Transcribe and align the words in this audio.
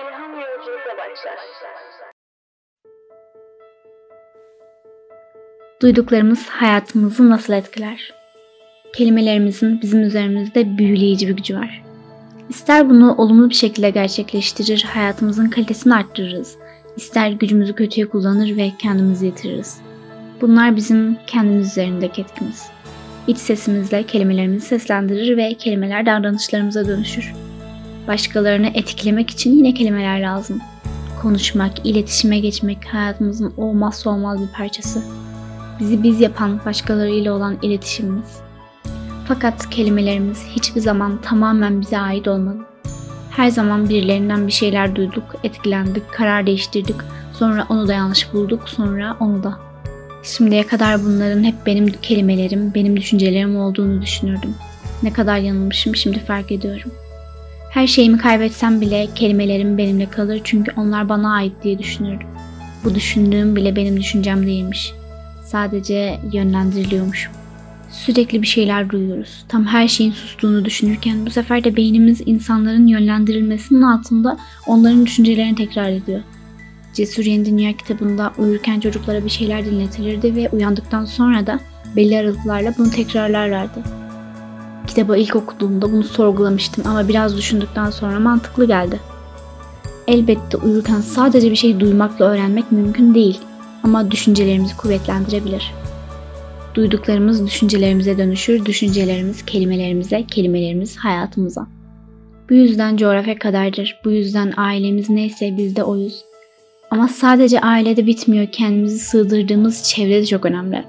ilham 0.00 0.32
yolculuğuna 0.32 0.98
başlar. 0.98 1.38
Duyduklarımız 5.82 6.46
hayatımızı 6.46 7.30
nasıl 7.30 7.52
etkiler? 7.52 8.14
Kelimelerimizin 8.96 9.82
bizim 9.82 10.02
üzerimizde 10.02 10.78
büyüleyici 10.78 11.28
bir 11.28 11.36
gücü 11.36 11.56
var. 11.56 11.82
İster 12.48 12.90
bunu 12.90 13.14
olumlu 13.14 13.50
bir 13.50 13.54
şekilde 13.54 13.90
gerçekleştirir, 13.90 14.82
hayatımızın 14.82 15.50
kalitesini 15.50 15.94
arttırırız. 15.94 16.56
İster 16.96 17.30
gücümüzü 17.30 17.74
kötüye 17.74 18.08
kullanır 18.08 18.56
ve 18.56 18.72
kendimizi 18.78 19.26
yitiririz. 19.26 19.80
Bunlar 20.40 20.76
bizim 20.76 21.18
kendimiz 21.26 21.66
üzerindeki 21.70 22.20
etkimiz. 22.20 22.66
İç 23.26 23.38
sesimizle 23.38 24.02
kelimelerimizi 24.02 24.66
seslendirir 24.66 25.36
ve 25.36 25.54
kelimeler 25.54 26.06
davranışlarımıza 26.06 26.88
dönüşür. 26.88 27.32
Başkalarını 28.08 28.66
etkilemek 28.74 29.30
için 29.30 29.56
yine 29.56 29.74
kelimeler 29.74 30.20
lazım. 30.20 30.60
Konuşmak, 31.22 31.86
iletişime 31.86 32.38
geçmek 32.38 32.84
hayatımızın 32.84 33.52
olmazsa 33.56 34.10
olmaz 34.10 34.40
bir 34.40 34.48
parçası. 34.48 35.02
Bizi 35.80 36.02
biz 36.02 36.20
yapan 36.20 36.60
başkalarıyla 36.66 37.32
olan 37.32 37.58
iletişimimiz. 37.62 38.40
Fakat 39.28 39.70
kelimelerimiz 39.70 40.46
hiçbir 40.48 40.80
zaman 40.80 41.20
tamamen 41.20 41.80
bize 41.80 41.98
ait 41.98 42.28
olmadı. 42.28 42.58
Her 43.30 43.48
zaman 43.48 43.88
birilerinden 43.88 44.46
bir 44.46 44.52
şeyler 44.52 44.96
duyduk, 44.96 45.24
etkilendik, 45.44 46.12
karar 46.12 46.46
değiştirdik, 46.46 46.96
sonra 47.32 47.66
onu 47.68 47.88
da 47.88 47.92
yanlış 47.92 48.32
bulduk, 48.32 48.68
sonra 48.68 49.16
onu 49.20 49.42
da. 49.42 49.58
Şimdiye 50.22 50.66
kadar 50.66 51.04
bunların 51.04 51.44
hep 51.44 51.54
benim 51.66 51.86
kelimelerim, 52.02 52.74
benim 52.74 52.96
düşüncelerim 52.96 53.56
olduğunu 53.56 54.02
düşünürdüm. 54.02 54.54
Ne 55.02 55.12
kadar 55.12 55.38
yanılmışım 55.38 55.96
şimdi 55.96 56.18
fark 56.18 56.52
ediyorum. 56.52 56.92
Her 57.70 57.86
şeyimi 57.86 58.18
kaybetsem 58.18 58.80
bile 58.80 59.08
kelimelerim 59.14 59.78
benimle 59.78 60.10
kalır 60.10 60.40
çünkü 60.44 60.72
onlar 60.76 61.08
bana 61.08 61.34
ait 61.34 61.52
diye 61.62 61.78
düşünürdüm. 61.78 62.28
Bu 62.84 62.94
düşündüğüm 62.94 63.56
bile 63.56 63.76
benim 63.76 63.96
düşüncem 63.96 64.46
değilmiş. 64.46 64.92
Sadece 65.44 66.20
yönlendiriliyormuşum. 66.32 67.32
Sürekli 67.90 68.42
bir 68.42 68.46
şeyler 68.46 68.90
duyuyoruz. 68.90 69.44
Tam 69.48 69.66
her 69.66 69.88
şeyin 69.88 70.12
sustuğunu 70.12 70.64
düşünürken 70.64 71.26
bu 71.26 71.30
sefer 71.30 71.64
de 71.64 71.76
beynimiz 71.76 72.20
insanların 72.26 72.86
yönlendirilmesinin 72.86 73.82
altında 73.82 74.38
onların 74.66 75.06
düşüncelerini 75.06 75.54
tekrar 75.54 75.90
ediyor. 75.90 76.20
Cesur 76.94 77.24
Yeni 77.24 77.46
Dünya 77.46 77.72
kitabında 77.72 78.32
uyurken 78.38 78.80
çocuklara 78.80 79.24
bir 79.24 79.30
şeyler 79.30 79.64
dinletilirdi 79.64 80.36
ve 80.36 80.48
uyandıktan 80.48 81.04
sonra 81.04 81.46
da 81.46 81.60
belli 81.96 82.18
aralıklarla 82.18 82.74
bunu 82.78 82.90
tekrarlarlardı. 82.90 83.99
Kitabı 84.86 85.16
ilk 85.16 85.36
okuduğumda 85.36 85.92
bunu 85.92 86.04
sorgulamıştım 86.04 86.84
ama 86.86 87.08
biraz 87.08 87.36
düşündükten 87.36 87.90
sonra 87.90 88.20
mantıklı 88.20 88.66
geldi. 88.66 89.00
Elbette 90.08 90.56
uyurken 90.56 91.00
sadece 91.00 91.50
bir 91.50 91.56
şey 91.56 91.80
duymakla 91.80 92.24
öğrenmek 92.24 92.72
mümkün 92.72 93.14
değil 93.14 93.40
ama 93.82 94.10
düşüncelerimizi 94.10 94.76
kuvvetlendirebilir. 94.76 95.74
Duyduklarımız 96.74 97.46
düşüncelerimize 97.46 98.18
dönüşür, 98.18 98.64
düşüncelerimiz 98.64 99.44
kelimelerimize, 99.44 100.26
kelimelerimiz 100.26 100.96
hayatımıza. 100.96 101.66
Bu 102.50 102.54
yüzden 102.54 102.96
coğrafya 102.96 103.38
kadardır, 103.38 104.00
bu 104.04 104.10
yüzden 104.10 104.52
ailemiz 104.56 105.10
neyse 105.10 105.54
biz 105.58 105.76
de 105.76 105.84
oyuz. 105.84 106.24
Ama 106.90 107.08
sadece 107.08 107.60
ailede 107.60 108.06
bitmiyor, 108.06 108.46
kendimizi 108.52 108.98
sığdırdığımız 108.98 109.82
çevre 109.82 110.20
de 110.22 110.26
çok 110.26 110.46
önemli. 110.46 110.84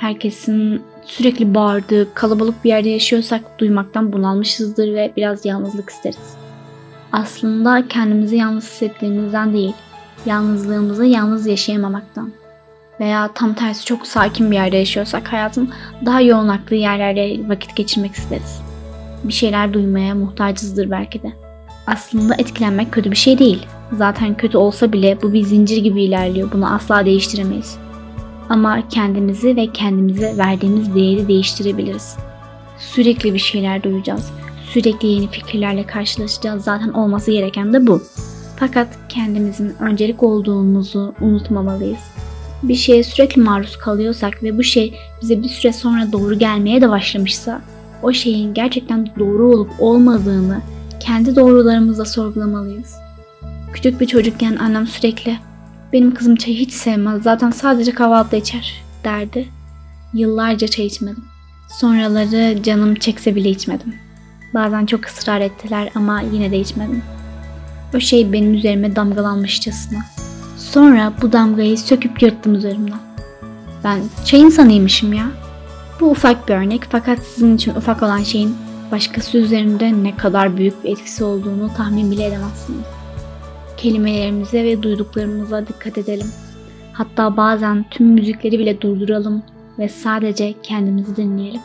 Herkesin 0.00 0.82
sürekli 1.04 1.54
bağırdığı, 1.54 2.14
kalabalık 2.14 2.64
bir 2.64 2.68
yerde 2.68 2.88
yaşıyorsak 2.88 3.58
duymaktan 3.58 4.12
bunalmışızdır 4.12 4.94
ve 4.94 5.12
biraz 5.16 5.44
yalnızlık 5.44 5.90
isteriz. 5.90 6.36
Aslında 7.12 7.88
kendimizi 7.88 8.36
yalnız 8.36 8.64
hissettiğimizden 8.64 9.52
değil, 9.52 9.72
yalnızlığımızı 10.26 11.04
yalnız 11.04 11.46
yaşayamamaktan. 11.46 12.32
Veya 13.00 13.30
tam 13.34 13.54
tersi 13.54 13.84
çok 13.84 14.06
sakin 14.06 14.50
bir 14.50 14.56
yerde 14.56 14.76
yaşıyorsak 14.76 15.32
hayatın 15.32 15.70
daha 16.06 16.20
yoğun 16.20 16.48
aktığı 16.48 16.74
yerlerde 16.74 17.48
vakit 17.48 17.76
geçirmek 17.76 18.14
isteriz. 18.14 18.62
Bir 19.24 19.32
şeyler 19.32 19.72
duymaya 19.72 20.14
muhtacızdır 20.14 20.90
belki 20.90 21.22
de. 21.22 21.32
Aslında 21.86 22.34
etkilenmek 22.38 22.92
kötü 22.92 23.10
bir 23.10 23.16
şey 23.16 23.38
değil. 23.38 23.66
Zaten 23.92 24.36
kötü 24.36 24.58
olsa 24.58 24.92
bile 24.92 25.18
bu 25.22 25.32
bir 25.32 25.42
zincir 25.42 25.76
gibi 25.76 26.04
ilerliyor. 26.04 26.52
Bunu 26.52 26.74
asla 26.74 27.04
değiştiremeyiz. 27.04 27.89
Ama 28.50 28.88
kendimizi 28.88 29.56
ve 29.56 29.66
kendimize 29.72 30.36
verdiğimiz 30.38 30.94
değeri 30.94 31.28
değiştirebiliriz. 31.28 32.16
Sürekli 32.78 33.34
bir 33.34 33.38
şeyler 33.38 33.82
duyacağız. 33.82 34.30
Sürekli 34.72 35.08
yeni 35.08 35.28
fikirlerle 35.28 35.86
karşılaşacağız. 35.86 36.64
Zaten 36.64 36.88
olması 36.88 37.32
gereken 37.32 37.72
de 37.72 37.86
bu. 37.86 38.02
Fakat 38.56 38.88
kendimizin 39.08 39.74
öncelik 39.80 40.22
olduğumuzu 40.22 41.14
unutmamalıyız. 41.20 42.00
Bir 42.62 42.74
şeye 42.74 43.04
sürekli 43.04 43.42
maruz 43.42 43.76
kalıyorsak 43.76 44.42
ve 44.42 44.58
bu 44.58 44.62
şey 44.62 44.94
bize 45.22 45.42
bir 45.42 45.48
süre 45.48 45.72
sonra 45.72 46.12
doğru 46.12 46.38
gelmeye 46.38 46.80
de 46.80 46.88
başlamışsa 46.88 47.60
o 48.02 48.12
şeyin 48.12 48.54
gerçekten 48.54 49.10
doğru 49.18 49.54
olup 49.54 49.70
olmadığını 49.78 50.60
kendi 51.00 51.36
doğrularımızla 51.36 52.04
sorgulamalıyız. 52.04 52.94
Küçük 53.72 54.00
bir 54.00 54.06
çocukken 54.06 54.56
annem 54.56 54.86
sürekli 54.86 55.38
benim 55.92 56.14
kızım 56.14 56.36
çayı 56.36 56.56
hiç 56.56 56.72
sevmez 56.72 57.22
zaten 57.22 57.50
sadece 57.50 57.92
kahvaltıda 57.92 58.36
içer 58.36 58.82
derdi. 59.04 59.48
Yıllarca 60.14 60.68
çay 60.68 60.86
içmedim. 60.86 61.24
Sonraları 61.68 62.62
canım 62.62 62.94
çekse 62.94 63.34
bile 63.34 63.50
içmedim. 63.50 63.94
Bazen 64.54 64.86
çok 64.86 65.06
ısrar 65.06 65.40
ettiler 65.40 65.90
ama 65.94 66.20
yine 66.20 66.50
de 66.50 66.58
içmedim. 66.58 67.02
O 67.94 68.00
şey 68.00 68.32
benim 68.32 68.54
üzerime 68.54 68.96
damgalanmışçasına. 68.96 69.98
Sonra 70.56 71.12
bu 71.22 71.32
damgayı 71.32 71.78
söküp 71.78 72.22
yırttım 72.22 72.54
üzerimden. 72.54 72.98
Ben 73.84 74.00
çay 74.24 74.40
insanıymışım 74.40 75.12
ya. 75.12 75.26
Bu 76.00 76.10
ufak 76.10 76.48
bir 76.48 76.54
örnek 76.54 76.82
fakat 76.90 77.18
sizin 77.18 77.56
için 77.56 77.74
ufak 77.74 78.02
olan 78.02 78.22
şeyin 78.22 78.56
başkası 78.92 79.38
üzerinde 79.38 80.02
ne 80.02 80.16
kadar 80.16 80.56
büyük 80.56 80.84
bir 80.84 80.90
etkisi 80.90 81.24
olduğunu 81.24 81.74
tahmin 81.76 82.10
bile 82.10 82.26
edemezsiniz. 82.26 82.99
Kelimelerimize 83.82 84.64
ve 84.64 84.82
duyduklarımıza 84.82 85.66
dikkat 85.66 85.98
edelim. 85.98 86.26
Hatta 86.92 87.36
bazen 87.36 87.84
tüm 87.90 88.06
müzikleri 88.06 88.58
bile 88.58 88.80
durduralım 88.80 89.42
ve 89.78 89.88
sadece 89.88 90.54
kendimizi 90.62 91.16
dinleyelim. 91.16 91.60